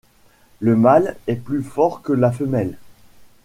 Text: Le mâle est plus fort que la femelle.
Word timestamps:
Le 0.61 0.75
mâle 0.75 1.15
est 1.27 1.35
plus 1.35 1.61
fort 1.61 2.01
que 2.01 2.11
la 2.11 2.31
femelle. 2.31 2.75